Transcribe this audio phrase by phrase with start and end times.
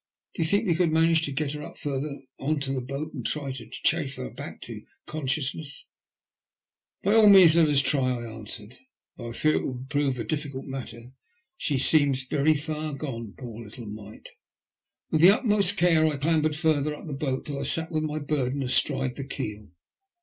[0.33, 3.13] Do you think we could manage to get her up further on to the boat
[3.13, 5.85] and then try to chafe her back to conciousness?""
[7.03, 8.79] By all means let us try," I answered,"
[9.17, 11.13] though I fear it will prove a difficult matter.
[11.55, 14.29] She seems very far gone, poor little mite."
[15.11, 18.17] With the utmost care I clambered further up the boat till I sat with my
[18.17, 19.69] burden astride the keel.